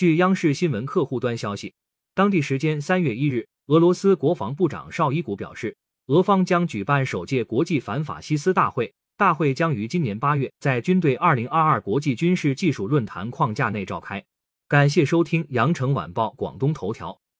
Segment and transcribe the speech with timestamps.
[0.00, 1.74] 据央视新闻客户端消息
[2.14, 5.76] 当地时间三月一日俄罗斯国防部长绍伊古表示
[6.06, 14.24] 俄方将举办首届国际反法西斯大会大会将于今年八月在军队二零二二国际军事技术论坛框架内召开。
[14.68, 17.20] 感谢收听羊城晚报广东头条。